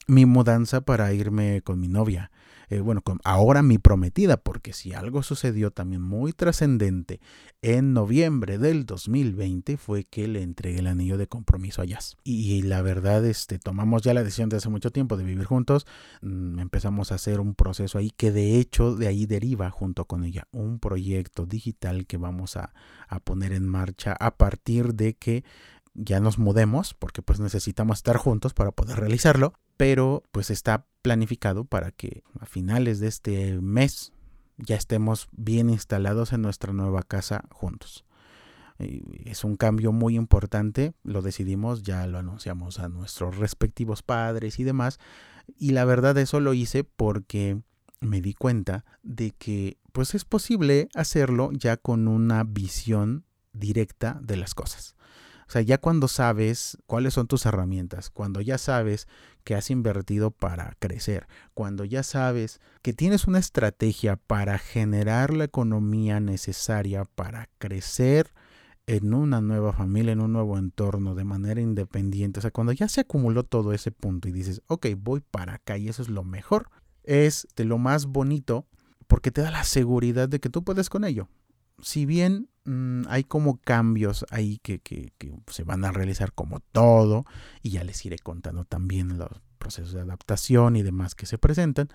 [0.07, 2.31] mi mudanza para irme con mi novia.
[2.68, 7.20] Eh, bueno, ahora mi prometida, porque si algo sucedió también muy trascendente
[7.62, 12.16] en noviembre del 2020 fue que le entregué el anillo de compromiso a Jazz.
[12.24, 15.87] Y, la verdad, este, tomamos ya la decisión de hace mucho tiempo de vivir juntos,
[16.22, 20.24] mm, empezamos a hacer un proceso ahí que de hecho de ahí deriva junto con
[20.24, 22.72] ella un proyecto digital que vamos a
[23.24, 25.44] poner en marcha a partir de que
[25.96, 31.64] ya nos mudemos, porque pues necesitamos estar juntos para poder realizarlo, pero pues está planificado
[31.64, 34.12] para que a finales de este mes
[34.59, 38.04] ya estemos bien instalados en nuestra nueva casa juntos.
[38.78, 44.64] Es un cambio muy importante, lo decidimos, ya lo anunciamos a nuestros respectivos padres y
[44.64, 44.98] demás,
[45.59, 47.59] y la verdad eso lo hice porque
[48.00, 54.37] me di cuenta de que pues es posible hacerlo ya con una visión directa de
[54.37, 54.95] las cosas.
[55.48, 59.06] O sea, ya cuando sabes cuáles son tus herramientas, cuando ya sabes
[59.44, 65.44] que has invertido para crecer, cuando ya sabes que tienes una estrategia para generar la
[65.44, 68.32] economía necesaria para crecer
[68.88, 72.88] en una nueva familia, en un nuevo entorno, de manera independiente, o sea, cuando ya
[72.88, 76.24] se acumuló todo ese punto y dices, ok, voy para acá y eso es lo
[76.24, 76.70] mejor,
[77.04, 78.66] es de lo más bonito
[79.06, 81.28] porque te da la seguridad de que tú puedes con ello.
[81.80, 85.12] Si bien mm, hay como cambios ahí que, que,
[85.46, 87.24] se van a realizar como todo,
[87.62, 91.88] y ya les iré contando también los procesos de adaptación y demás que se presentan,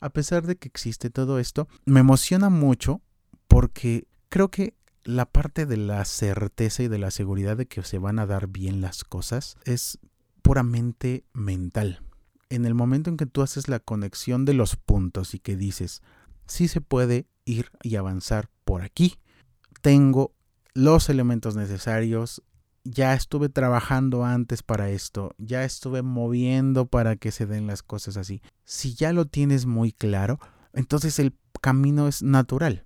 [0.00, 3.00] a pesar de que existe todo esto, me emociona mucho
[3.46, 7.98] porque creo que la parte de la certeza y de la seguridad de que se
[7.98, 9.98] van a dar bien las cosas es
[10.42, 12.02] puramente mental.
[12.50, 16.02] En el momento en que tú haces la conexión de los puntos y que dices,
[16.46, 19.18] sí se puede ir y avanzar por aquí,
[19.82, 20.32] tengo
[20.74, 22.42] los elementos necesarios,
[22.84, 28.16] ya estuve trabajando antes para esto, ya estuve moviendo para que se den las cosas
[28.16, 28.40] así.
[28.64, 30.38] Si ya lo tienes muy claro,
[30.72, 32.84] entonces el camino es natural.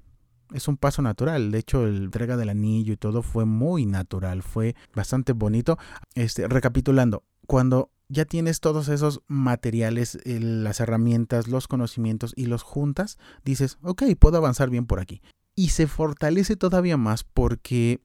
[0.52, 1.50] Es un paso natural.
[1.50, 5.78] De hecho, el entrega del anillo y todo fue muy natural, fue bastante bonito.
[6.14, 13.18] Este, recapitulando, cuando ya tienes todos esos materiales, las herramientas, los conocimientos y los juntas,
[13.44, 15.20] dices, ok, puedo avanzar bien por aquí
[15.56, 18.00] y se fortalece todavía más porque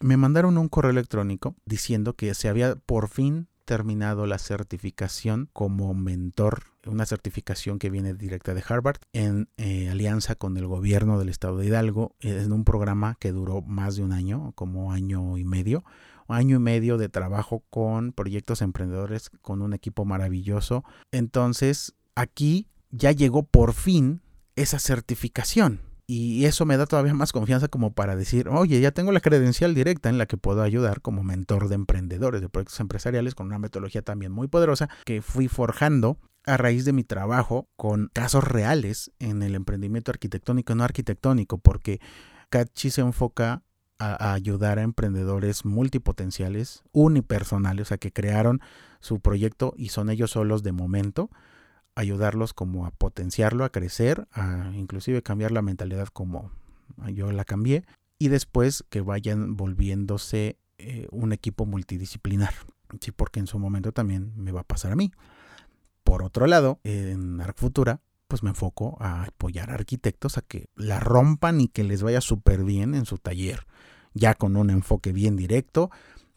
[0.00, 5.92] me mandaron un correo electrónico diciendo que se había por fin terminado la certificación como
[5.92, 11.28] mentor, una certificación que viene directa de Harvard en eh, alianza con el gobierno del
[11.28, 15.44] estado de Hidalgo en un programa que duró más de un año, como año y
[15.44, 15.84] medio,
[16.28, 20.84] año y medio de trabajo con proyectos emprendedores con un equipo maravilloso.
[21.10, 24.22] Entonces, aquí ya llegó por fin
[24.54, 25.85] esa certificación.
[26.08, 29.74] Y eso me da todavía más confianza como para decir, oye, ya tengo la credencial
[29.74, 33.58] directa en la que puedo ayudar como mentor de emprendedores, de proyectos empresariales, con una
[33.58, 39.10] metodología también muy poderosa que fui forjando a raíz de mi trabajo con casos reales
[39.18, 42.00] en el emprendimiento arquitectónico, no arquitectónico, porque
[42.50, 43.64] Catchy se enfoca
[43.98, 48.60] a, ayudar a emprendedores multipotenciales, unipersonales, o sea, que crearon
[49.00, 51.30] su proyecto y son ellos solos de momento
[51.96, 56.52] ayudarlos como a potenciarlo, a crecer, a inclusive cambiar la mentalidad como
[57.12, 57.84] yo la cambié
[58.18, 62.54] y después que vayan volviéndose eh, un equipo multidisciplinar.
[63.00, 65.10] Sí, porque en su momento también me va a pasar a mí.
[66.04, 70.68] Por otro lado, en Arc Futura, pues me enfoco a apoyar a arquitectos a que
[70.76, 73.66] la rompan y que les vaya súper bien en su taller,
[74.14, 75.90] ya con un enfoque bien directo,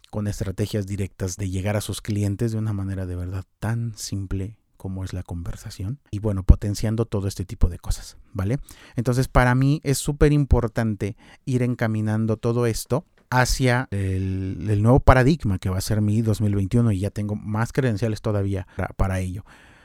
[0.10, 4.58] con estrategias directas de llegar a sus clientes de una manera de verdad tan simple
[4.80, 8.60] cómo es la conversación y bueno, potenciando todo este tipo de cosas, ¿vale?
[8.96, 15.70] Entonces para mí es súper importante ir encaminando todo esto hacia el, nuevo paradigma que
[15.70, 19.44] va a ser mi 2021 y ya tengo más credenciales todavía para, para ello.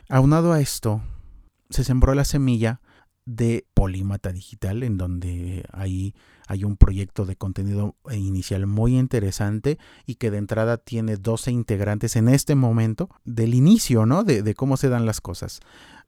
[0.08, 1.02] Aunado a esto,
[1.70, 2.80] se sembró la semilla
[3.26, 6.14] de Polímata Digital, en donde ahí
[6.46, 12.16] hay un proyecto de contenido inicial muy interesante y que de entrada tiene 12 integrantes
[12.16, 14.24] en este momento del inicio, ¿no?
[14.24, 15.60] De, cómo se dan las cosas.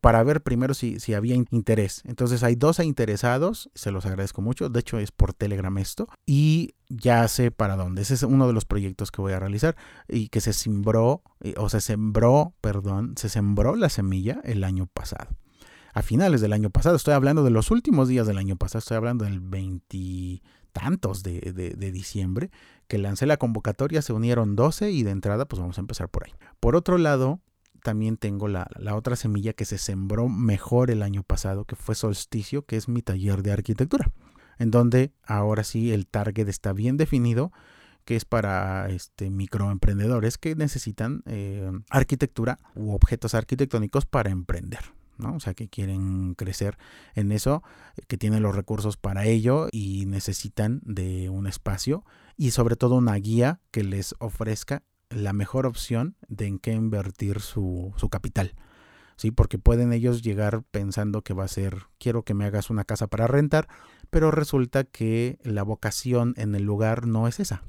[0.02, 2.02] para ver primero si, si había interés.
[2.04, 6.74] Entonces hay dos interesados, se los agradezco mucho, de hecho es por Telegram esto, y
[6.88, 8.02] ya sé para dónde.
[8.02, 9.74] Ese es uno de los proyectos que voy a realizar
[10.06, 14.86] y que se sembró, eh, o se sembró, perdón, se sembró la semilla el año
[14.86, 15.28] pasado.
[15.96, 18.98] A finales del año pasado, estoy hablando de los últimos días del año pasado, estoy
[18.98, 22.50] hablando del 20 tantos de, de, diciembre,
[22.86, 26.26] que lancé la convocatoria, se unieron 12 y de entrada pues vamos a empezar por
[26.26, 26.34] ahí.
[26.60, 27.40] Por otro lado,
[27.82, 31.94] también tengo la, la, otra semilla que se sembró mejor el año pasado, que fue
[31.94, 34.12] Solsticio, que es mi taller de arquitectura,
[34.58, 37.52] en donde ahora sí el target está bien definido,
[38.04, 44.95] que es para este, microemprendedores que necesitan eh, arquitectura u objetos arquitectónicos para emprender.
[45.18, 45.34] ¿No?
[45.34, 46.78] O sea, que quieren crecer
[47.14, 47.62] en eso,
[48.08, 52.04] que tienen los recursos para ello y necesitan de un espacio
[52.36, 57.40] y sobre todo una guía que les ofrezca la mejor opción de en qué invertir
[57.40, 58.54] su, su capital.
[59.16, 59.30] ¿sí?
[59.30, 63.06] Porque pueden ellos llegar pensando que va a ser, quiero que me hagas una casa
[63.06, 63.68] para rentar,
[64.10, 67.62] pero resulta que la vocación en el lugar no es esa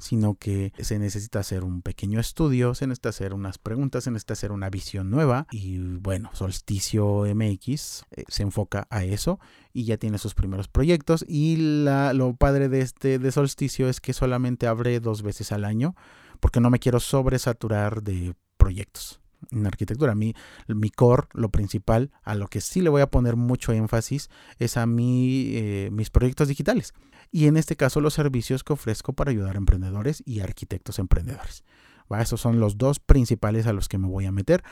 [0.00, 4.32] sino que se necesita hacer un pequeño estudio, se necesita hacer unas preguntas, se necesita
[4.32, 9.38] hacer una visión nueva y bueno, Solsticio MX eh, se enfoca a eso
[9.72, 14.12] y ya tiene sus primeros proyectos y lo padre de este de Solsticio es que
[14.12, 15.94] solamente abre dos veces al año
[16.40, 20.14] porque no me quiero sobresaturar de proyectos en arquitectura.
[20.14, 20.34] Mi,
[20.68, 24.76] mi core, lo principal, a lo que sí le voy a poner mucho énfasis es
[24.76, 26.94] a mi, eh, mis proyectos digitales.
[27.30, 31.64] Y en este caso los servicios que ofrezco para ayudar a emprendedores y arquitectos emprendedores.
[32.12, 32.20] ¿Va?
[32.20, 34.64] Esos son los dos principales a los que me voy a meter,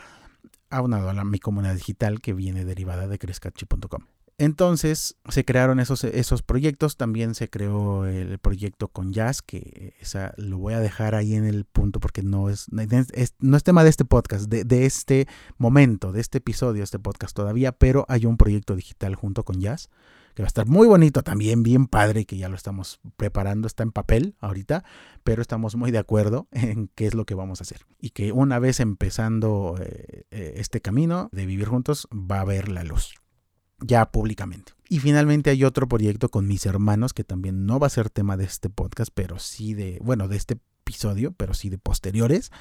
[0.71, 4.03] aunado a mi comunidad digital que viene derivada de crescachi.com.
[4.41, 10.33] Entonces se crearon esos, esos proyectos, también se creó el proyecto con Jazz, que esa,
[10.37, 13.91] lo voy a dejar ahí en el punto porque no es, no es tema de
[13.91, 18.37] este podcast, de, de, este momento, de este episodio, este podcast todavía, pero hay un
[18.37, 19.91] proyecto digital junto con Jazz,
[20.39, 23.83] que va a estar muy bonito también, bien padre, que ya lo estamos preparando, está
[23.83, 24.85] en papel ahorita,
[25.25, 27.81] pero estamos muy de acuerdo en qué es lo que vamos a hacer.
[27.99, 32.69] Y que una vez empezando eh, eh, este camino de vivir juntos, va a ver
[32.69, 33.17] la luz
[33.81, 34.75] ya públicamente.
[34.89, 38.37] Y finalmente hay otro proyecto con mis hermanos que también no va a ser tema
[38.37, 42.53] de este podcast, pero sí de, bueno, de este episodio, pero sí de posteriores,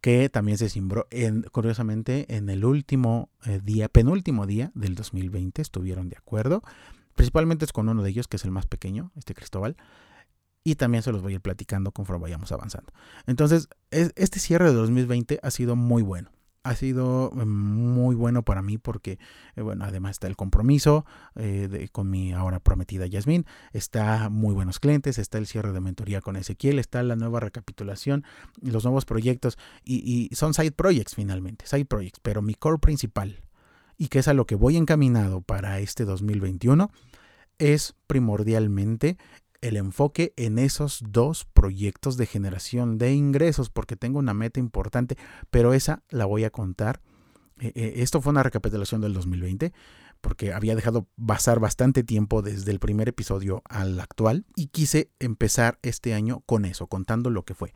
[0.00, 5.62] que también se cimbró, en, curiosamente, en el último eh, día, penúltimo día del 2020,
[5.62, 6.62] estuvieron de acuerdo.
[7.18, 9.76] Principalmente es con uno de ellos, que es el más pequeño, este Cristóbal.
[10.62, 12.92] Y también se los voy a ir platicando conforme vayamos avanzando.
[13.26, 16.30] Entonces, este cierre de 2020 ha sido muy bueno
[16.64, 19.18] ha sido eh, muy bueno para mí porque,
[19.56, 24.78] eh, bueno, además está el compromiso eh, con mi ahora prometida Yasmín, está muy buenos
[24.78, 28.24] clientes, está el cierre de mentoría con Ezequiel, está la nueva recapitulación,
[28.60, 33.40] los nuevos proyectos y, y son side projects finalmente, side projects, pero mi core principal
[33.98, 36.90] y que es a lo que voy encaminado para este 2021
[37.58, 39.18] es primordialmente
[39.60, 45.16] el enfoque en esos dos proyectos de generación de ingresos, porque tengo una meta importante,
[45.50, 47.00] pero esa la voy a contar.
[47.58, 49.72] Eh, eh, esto fue una recapitulación del 2020,
[50.20, 55.78] porque había dejado pasar bastante tiempo desde el primer episodio al actual y quise empezar
[55.82, 57.74] este año con eso, contando lo que fue.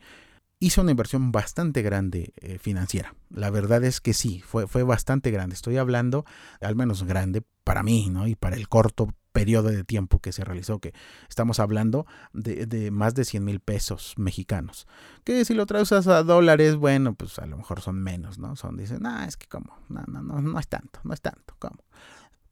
[0.63, 3.15] Hice una inversión bastante grande eh, financiera.
[3.29, 5.55] La verdad es que sí, fue, fue bastante grande.
[5.55, 6.23] Estoy hablando,
[6.61, 8.27] al menos grande para mí, ¿no?
[8.27, 10.93] Y para el corto periodo de tiempo que se realizó, que
[11.27, 14.87] estamos hablando de, más de 100 mil pesos mexicanos.
[15.25, 18.55] Que si lo traduces a dólares, bueno, pues a lo mejor son menos, ¿no?
[18.55, 21.55] Son, dicen, no, es que como, no, no, no, no es tanto, no es tanto,
[21.59, 21.83] ¿cómo?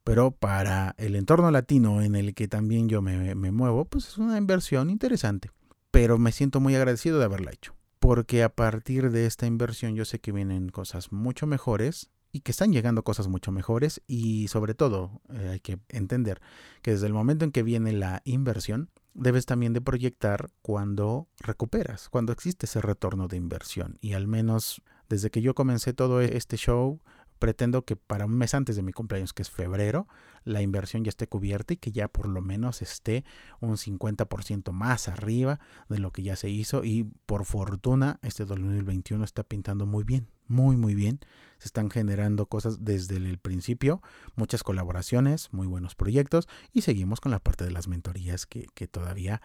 [0.03, 4.17] Pero para el entorno latino en el que también yo me, me muevo, pues es
[4.17, 5.49] una inversión interesante.
[5.91, 7.73] Pero me siento muy agradecido de haberla hecho.
[8.01, 12.49] Porque a partir de esta inversión yo sé que vienen cosas mucho mejores y que
[12.49, 16.41] están llegando cosas mucho mejores y sobre todo eh, hay que entender
[16.81, 22.09] que desde el momento en que viene la inversión debes también de proyectar cuando recuperas,
[22.09, 23.99] cuando existe ese retorno de inversión.
[24.01, 27.01] Y al menos desde que yo comencé todo este show
[27.41, 30.07] pretendo que para un mes antes de mi cumpleaños, que es febrero,
[30.43, 33.25] la inversión ya esté cubierta y que ya por lo menos esté
[33.59, 36.83] un 50% más arriba de lo que ya se hizo.
[36.83, 41.19] Y por fortuna, este 2021 está pintando muy bien, muy, muy bien.
[41.57, 44.03] Se están generando cosas desde el principio,
[44.35, 48.87] muchas colaboraciones, muy buenos proyectos y seguimos con la parte de las mentorías que, que
[48.87, 49.41] todavía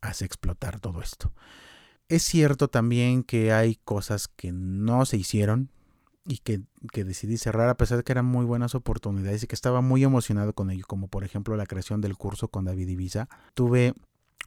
[0.00, 1.32] hace explotar todo esto.
[2.08, 5.70] Es cierto también que hay cosas que no se hicieron,
[6.26, 6.62] y que,
[6.92, 10.02] que, decidí cerrar a pesar de que eran muy buenas oportunidades y que estaba muy
[10.02, 13.28] emocionado con ello, como por ejemplo la creación del curso con David Ibiza.
[13.54, 13.94] Tuve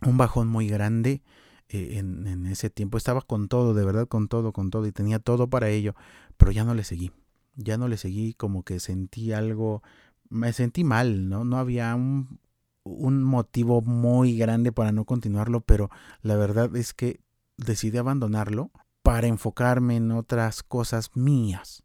[0.06, 1.22] un bajón muy grande
[1.70, 4.92] eh, en, en, ese tiempo, estaba con todo, de verdad con todo, con todo y
[4.92, 5.96] tenía todo para ello,
[6.38, 7.12] pero ya no le seguí.
[7.56, 9.82] ya no le seguí, como que sentí algo,
[10.30, 11.46] me sentí mal, ¿no?
[11.46, 12.40] No había un,
[12.84, 15.90] un motivo muy grande para no continuarlo, pero
[16.22, 17.22] la verdad es que
[17.58, 21.84] decidí abandonarlo para enfocarme en otras cosas mías.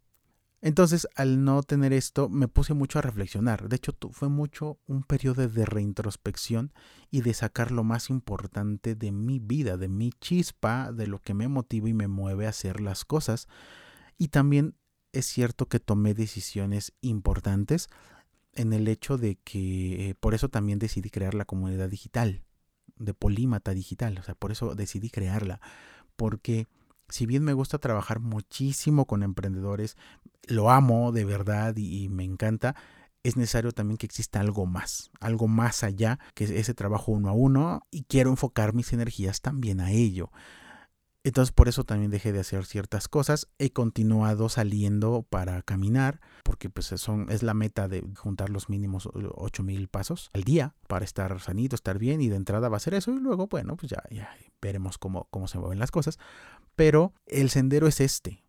[0.64, 3.68] Entonces, al no tener esto, me puse mucho a reflexionar.
[3.68, 6.72] De hecho, fue mucho un periodo de reintrospección
[7.10, 11.34] y de sacar lo más importante de mi vida, de mi chispa, de lo que
[11.34, 13.46] me motiva y me mueve a hacer las cosas.
[14.16, 14.74] Y también
[15.12, 17.90] es cierto que tomé decisiones importantes
[18.54, 22.42] en el hecho de que eh, por eso también decidí crear la comunidad digital,
[22.96, 24.16] de Polímata Digital.
[24.18, 25.60] O sea, por eso decidí crearla.
[26.16, 26.68] Porque
[27.08, 29.96] si bien me gusta trabajar muchísimo con emprendedores,
[30.46, 32.74] lo amo de verdad y, me encanta,
[33.22, 37.32] es necesario también que exista algo más, algo más allá que ese trabajo uno a
[37.32, 40.30] uno y quiero enfocar mis energías también a ello.
[41.26, 43.48] Entonces por eso también dejé de hacer ciertas cosas.
[43.58, 49.08] He continuado saliendo para caminar, porque pues son, es la meta de juntar los mínimos
[49.10, 52.20] 8000 pasos al día para estar sanito, estar bien.
[52.20, 53.10] Y de entrada va a ser eso.
[53.10, 56.18] Y luego, bueno, pues ya, ya veremos cómo, cómo se mueven las cosas.
[56.76, 58.44] Pero el sendero es este.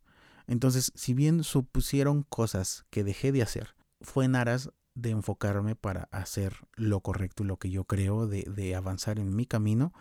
[0.47, 6.03] Entonces, si bien supusieron cosas que dejé de hacer, fue en aras de enfocarme para
[6.11, 9.93] hacer lo correcto y lo que yo creo, de, de avanzar en mi camino.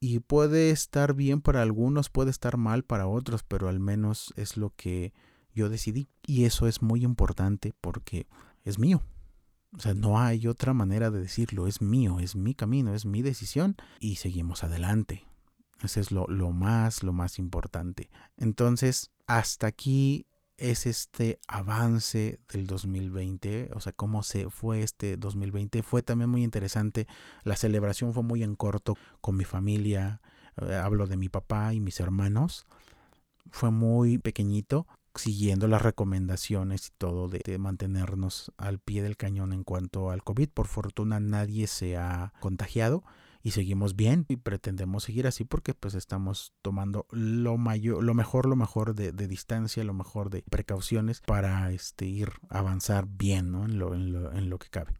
[0.00, 4.56] Y puede estar bien para algunos, puede estar mal para otros, pero al menos es
[4.56, 5.12] lo que
[5.52, 6.08] yo decidí.
[6.24, 8.28] Y eso es muy importante porque
[8.64, 9.02] es mío.
[9.76, 11.66] O sea, no hay otra manera de decirlo.
[11.66, 15.27] Es mío, es mi camino, es mi decisión y seguimos adelante.
[15.82, 18.10] Ese es lo, lo más, lo más importante.
[18.36, 20.26] Entonces, hasta aquí
[20.58, 25.82] es este avance del 2020, o sea, cómo se fue este 2020.
[25.84, 27.06] Fue también muy interesante.
[27.44, 30.20] La celebración fue muy en corto con mi familia.
[30.60, 32.66] Eh, hablo de mi papá y mis hermanos.
[33.50, 39.52] Fue muy pequeñito, siguiendo las recomendaciones y todo de, de, mantenernos al pie del cañón
[39.52, 40.48] en cuanto al COVID.
[40.48, 43.04] Por fortuna nadie se ha contagiado
[43.42, 48.46] y seguimos bien y pretendemos seguir así porque pues estamos tomando lo mayor, lo mejor,
[48.46, 53.64] lo mejor de, distancia, lo mejor de precauciones para este, ir avanzar bien ¿no?
[53.64, 54.92] en, lo, en, lo, que cabe.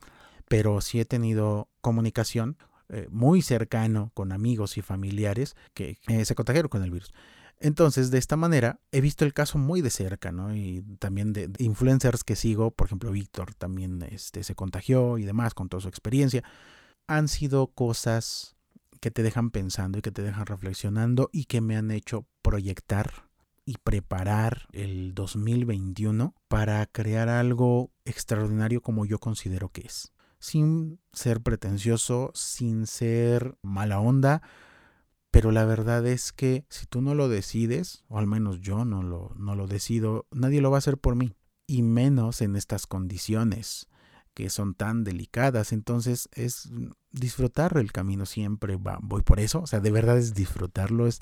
[0.49, 2.57] Pero sí he tenido comunicación
[2.89, 7.13] eh, muy cercano con amigos y familiares que se contagiaron con el virus.
[7.61, 10.55] Entonces, de esta manera, he visto el caso muy de cerca, ¿no?
[10.55, 15.55] Y también de, influencers que sigo, por ejemplo, Víctor también este, se contagió y demás
[15.55, 16.45] con toda su experiencia
[17.09, 18.55] han sido cosas
[19.01, 23.29] que te dejan pensando y que te dejan reflexionando y que me han hecho proyectar
[23.65, 30.13] y preparar el 2021 para crear algo extraordinario como yo considero que es.
[30.39, 34.43] Sin ser pretencioso, sin ser mala onda,
[35.31, 39.03] pero la verdad es que si tú no lo decides, o al menos yo no
[39.03, 41.35] lo, no lo decido, nadie lo va a hacer por mí.
[41.67, 43.89] Y menos en estas condiciones
[44.39, 45.73] que son tan delicadas.
[45.73, 46.71] Entonces es
[47.11, 48.77] disfrutar el camino siempre.
[48.77, 49.61] Va, voy por eso.
[49.61, 51.19] O sea, de verdad es disfrutarlo, es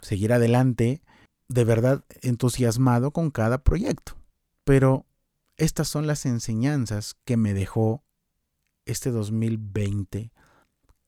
[0.00, 1.02] seguir adelante,
[1.48, 4.16] de verdad entusiasmado con cada proyecto.
[4.62, 5.06] Pero
[5.56, 8.04] estas son las enseñanzas que me dejó
[8.84, 10.30] este 2020,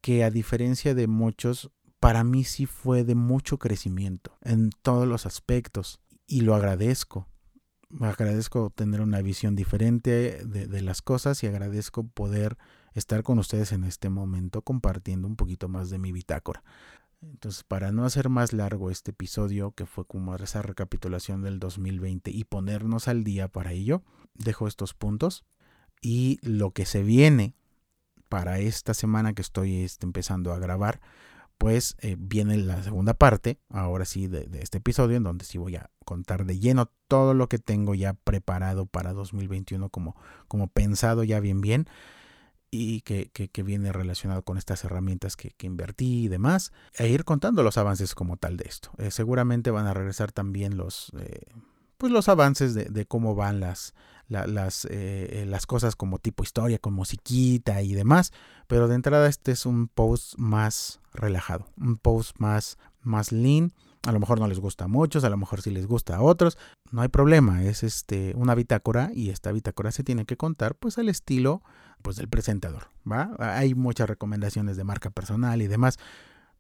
[0.00, 5.24] que a diferencia de muchos, para mí sí fue de mucho crecimiento en todos los
[5.24, 7.28] aspectos y lo agradezco
[8.00, 12.56] agradezco tener una visión diferente de, las cosas y agradezco poder
[12.94, 16.62] estar con ustedes en este momento compartiendo un poquito más de mi bitácora.
[17.22, 22.30] Entonces, para no hacer más largo este episodio, que fue como esa recapitulación del 2020
[22.30, 24.02] y ponernos al día para ello,
[24.34, 25.44] dejo estos puntos
[26.00, 27.54] y lo que se viene
[28.28, 31.00] para esta semana que estoy este, empezando a grabar,
[31.64, 35.76] pues eh, viene la segunda parte, ahora sí, de, este episodio, en donde sí voy
[35.76, 40.14] a contar de lleno todo lo que tengo ya preparado para 2021 como,
[40.46, 41.88] como pensado ya bien bien
[42.70, 47.24] y que, que, viene relacionado con estas herramientas que, que, invertí y demás, e ir
[47.24, 48.90] contando los avances como tal de esto.
[48.98, 51.46] Eh, seguramente van a regresar también los, eh,
[51.96, 53.94] pues los avances de cómo van las,
[54.28, 58.32] las, eh, las cosas como tipo historia, con musiquita y demás,
[58.66, 63.72] pero de entrada este es un post más relajado, un post más, más lean
[64.06, 66.22] a lo mejor no les gusta a muchos, a lo mejor sí les gusta a
[66.22, 66.58] otros,
[66.90, 70.98] no hay problema, es este una bitácora y esta bitácora se tiene que contar pues
[70.98, 71.62] al estilo
[72.02, 73.34] pues del presentador, ¿va?
[73.38, 75.98] Hay muchas recomendaciones de marca personal y demás,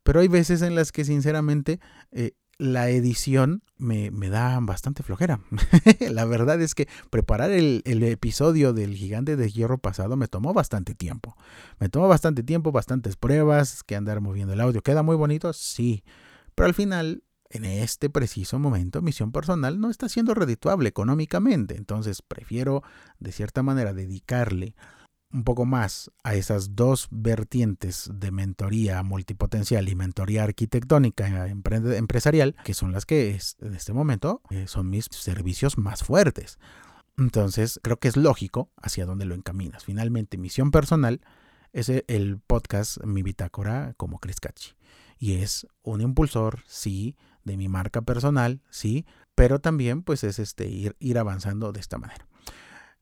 [0.02, 1.80] pero hay veces en las que sinceramente
[2.12, 5.40] eh, la edición me, me, da bastante flojera.
[6.10, 10.54] la verdad es que preparar el, el, episodio del gigante de hierro pasado me tomó
[10.54, 11.36] bastante tiempo.
[11.78, 14.82] Me tomó bastante tiempo, bastantes pruebas, que andar moviendo el audio.
[14.82, 15.52] ¿Queda muy bonito?
[15.52, 16.04] Sí.
[16.54, 22.20] Pero al final en este preciso momento misión personal no está siendo redituable económicamente, entonces
[22.20, 22.82] prefiero
[23.20, 24.74] de cierta manera dedicarle
[25.34, 32.72] un poco más a esas dos vertientes de mentoría multipotencial y mentoría arquitectónica empresarial, que
[32.72, 36.58] son las que en este momento eh, son mis servicios más fuertes.
[37.18, 39.84] Entonces, creo que es lógico hacia dónde lo encaminas.
[39.84, 41.20] Finalmente, misión personal
[41.72, 44.74] es el podcast Mi Bitácora como Chris Cachi.
[45.18, 49.04] Y es un impulsor, sí, de mi marca personal, sí,
[49.34, 52.26] pero también pues es este ir, ir avanzando de esta manera.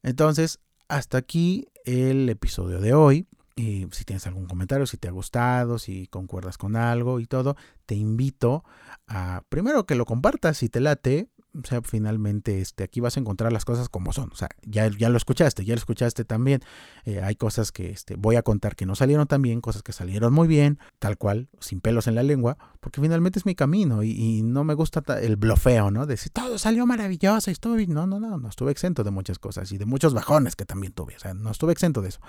[0.03, 3.27] Entonces, hasta aquí el episodio de hoy.
[3.55, 7.57] Y si tienes algún comentario, si te ha gustado, si concuerdas con algo y todo,
[7.85, 8.65] te invito
[9.07, 13.21] a primero que lo compartas si te late, o sea, finalmente este, aquí vas a
[13.21, 14.31] encontrar las cosas como son.
[14.33, 16.61] O sea, ya, ya lo escuchaste, ya lo escuchaste también.
[17.05, 19.93] Eh, hay cosas que este, voy a contar que no salieron tan bien, cosas que
[19.93, 24.03] salieron muy bien, tal cual, sin pelos en la lengua, porque finalmente es mi camino
[24.03, 26.07] y, no me gusta el blofeo, ¿no?
[26.07, 27.87] De decir, todo salió maravilloso y estuve...
[27.87, 30.93] No, no, no, no estuve exento de muchas cosas y de muchos bajones que también
[30.93, 31.17] tuve.
[31.17, 32.21] O sea, no estuve exento de eso.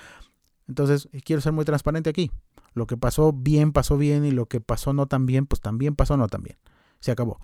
[0.68, 2.32] Entonces, eh, quiero ser muy transparente aquí.
[2.74, 5.96] Lo que pasó bien, pasó bien y lo que pasó no tan bien, pues también
[5.96, 6.58] pasó no tan bien.
[7.00, 7.40] Se acabó.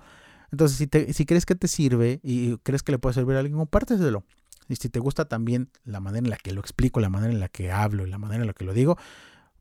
[0.51, 3.39] Entonces, si, te, si crees que te sirve y crees que le puede servir a
[3.39, 4.23] alguien, compárteselo.
[4.67, 7.39] Y si te gusta también la manera en la que lo explico, la manera en
[7.39, 8.97] la que hablo y la manera en la que lo digo,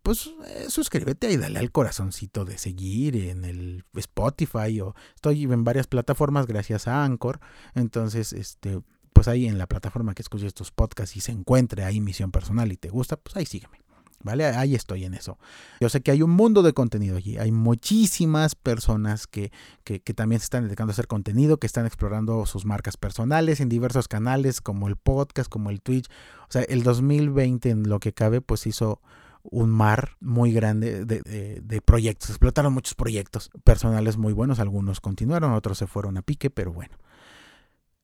[0.03, 5.65] pues eh, suscríbete y dale al corazoncito de seguir en el Spotify o estoy en
[5.65, 7.41] varias plataformas gracias a Anchor.
[7.75, 8.81] Entonces, este,
[9.13, 12.71] pues ahí en la plataforma que escuches estos podcasts y se encuentre ahí misión personal
[12.71, 13.79] y te gusta, pues ahí sígueme.
[14.21, 14.47] ¿Vale?
[14.47, 15.39] Ahí estoy en eso.
[15.81, 17.39] Yo sé que hay un mundo de contenido allí.
[17.39, 19.53] Hay muchísimas personas que,
[19.85, 23.69] que, también se están dedicando a hacer contenido, que están explorando sus marcas personales en
[23.69, 26.09] diversos canales, como el podcast, como el Twitch.
[26.49, 29.01] O sea, el 2020 en lo que cabe, pues hizo
[29.43, 32.31] un mar muy grande de, de, proyectos.
[32.31, 34.59] Explotaron muchos proyectos personales muy buenos.
[34.59, 36.97] Algunos continuaron, otros se fueron a pique, pero bueno.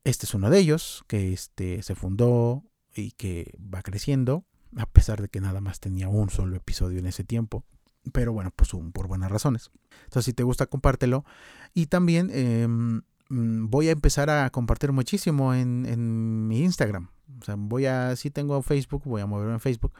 [0.05, 2.62] Este es uno de ellos, que este, se fundó
[2.95, 4.45] y que va creciendo
[4.77, 7.64] a pesar de que nada más tenía un solo episodio en ese tiempo.
[8.12, 9.70] Pero bueno, pues por buenas razones.
[10.05, 11.25] Entonces, si te gusta, compártelo.
[11.72, 17.09] Y también em, mm, voy a empezar a compartir muchísimo en, en, mi Instagram.
[17.41, 19.93] O sea, voy a, si tengo Facebook, voy a moverme en Facebook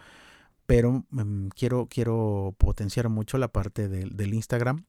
[0.67, 4.85] pero em, quiero, quiero potenciar mucho la parte del Instagram.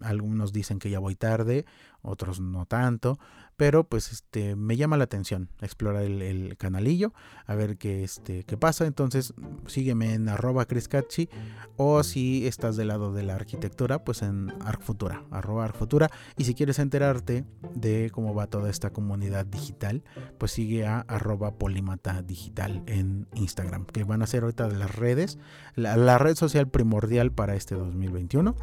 [0.00, 1.66] Algunos dicen que ya voy tarde,
[2.02, 3.18] otros no tanto,
[3.56, 7.12] pero pues este me llama la atención explorar el, canalillo,
[7.46, 8.86] a ver qué, este, qué pasa.
[8.86, 9.34] Entonces
[9.66, 11.28] sígueme en arroba criscachi
[11.76, 16.10] o si estás del lado de la arquitectura, pues en arcfutura, arroba arcfutura.
[16.36, 17.44] Y si quieres enterarte
[17.74, 20.02] de cómo va toda esta comunidad digital,
[20.38, 24.94] pues sigue a arroba polimata digital en Instagram, que van a ser ahorita de las
[24.94, 25.38] redes
[25.74, 28.56] la, red social primordial para este 2021,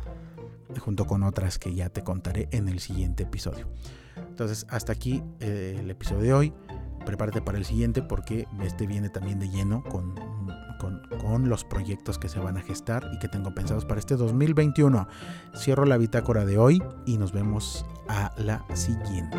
[0.80, 3.68] junto con otras que ya te contaré en el siguiente episodio.
[4.34, 6.54] Entonces, hasta aquí eh, el episodio de hoy.
[7.06, 10.16] Prepárate para el siguiente porque este viene también de lleno con,
[11.22, 15.08] con los proyectos que se van a gestar y que tengo pensados para este 2021.
[15.56, 19.38] Cierro la bitácora de hoy y nos vemos a la siguiente.